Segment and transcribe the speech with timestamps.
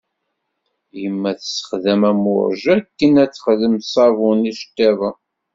[1.01, 5.15] Yemma tsexdam amuṛej akken ad texdem ṣṣabun n yiceṭṭiḍen.